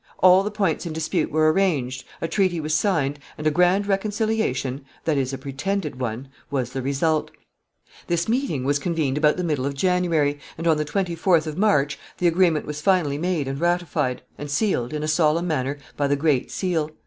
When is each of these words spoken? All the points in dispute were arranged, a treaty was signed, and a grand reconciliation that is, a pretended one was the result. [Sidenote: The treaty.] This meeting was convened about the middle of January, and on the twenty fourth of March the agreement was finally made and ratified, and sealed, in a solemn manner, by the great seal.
All 0.17 0.41
the 0.41 0.49
points 0.49 0.87
in 0.87 0.93
dispute 0.93 1.29
were 1.29 1.51
arranged, 1.53 2.05
a 2.21 2.27
treaty 2.27 2.59
was 2.59 2.73
signed, 2.73 3.19
and 3.37 3.45
a 3.45 3.51
grand 3.51 3.85
reconciliation 3.85 4.83
that 5.03 5.15
is, 5.15 5.31
a 5.31 5.37
pretended 5.37 5.99
one 5.99 6.27
was 6.49 6.71
the 6.71 6.81
result. 6.81 7.27
[Sidenote: 7.27 7.45
The 7.45 7.85
treaty.] 7.85 8.05
This 8.07 8.27
meeting 8.27 8.63
was 8.63 8.79
convened 8.79 9.19
about 9.19 9.37
the 9.37 9.43
middle 9.43 9.67
of 9.67 9.75
January, 9.75 10.39
and 10.57 10.65
on 10.67 10.77
the 10.77 10.85
twenty 10.85 11.13
fourth 11.13 11.45
of 11.45 11.55
March 11.55 11.99
the 12.17 12.25
agreement 12.27 12.65
was 12.65 12.81
finally 12.81 13.19
made 13.19 13.47
and 13.47 13.61
ratified, 13.61 14.23
and 14.39 14.49
sealed, 14.49 14.91
in 14.91 15.03
a 15.03 15.07
solemn 15.07 15.45
manner, 15.47 15.77
by 15.95 16.07
the 16.07 16.15
great 16.15 16.49
seal. 16.49 16.89